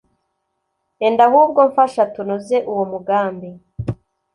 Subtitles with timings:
[1.05, 3.49] Enda ahubwo mfasha tunoze uwo mugambi.